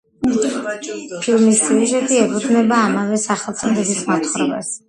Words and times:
ფილმის 1.25 1.61
სიუჟეტი 1.65 2.19
ეფუძნება 2.23 2.81
ამავე 2.87 3.23
სახელწოდების 3.29 4.05
მოთხრობას. 4.11 4.77